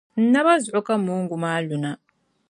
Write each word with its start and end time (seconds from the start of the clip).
N-naba 0.23 0.51
zuɣu 0.63 0.81
ka 0.87 0.95
moongu 1.03 1.35
maa 1.43 1.59
luna. 1.67 1.91